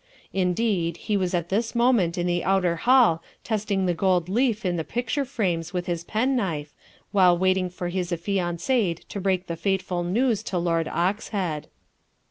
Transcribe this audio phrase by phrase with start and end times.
[0.33, 4.75] Indeed, he was at this moment in the outer hall testing the gold leaf in
[4.75, 6.73] the picture frames with his pen knife
[7.11, 8.67] while waiting for his affianced
[9.07, 11.67] to break the fateful news to Lord Oxhead.